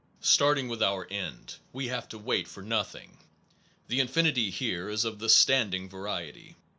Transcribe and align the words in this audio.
Starting 0.23 0.67
with 0.67 0.81
our 0.81 1.05
end, 1.11 1.57
we 1.71 1.85
have 1.85 2.09
to 2.09 2.17
wait 2.17 2.47
for 2.47 2.63
nothing. 2.63 3.19
The 3.87 3.99
infinity 3.99 4.49
here 4.49 4.89
is 4.89 5.05
of 5.05 5.19
the 5.19 5.29
standing 5.29 5.87
variety. 5.87 6.55